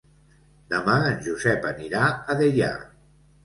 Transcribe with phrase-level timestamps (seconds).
[0.75, 2.75] Demà en Josep anirà a Deià.